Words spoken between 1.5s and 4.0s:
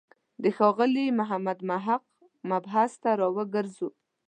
محق مبحث ته راوګرځو.